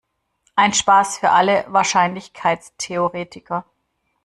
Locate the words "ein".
0.55-0.73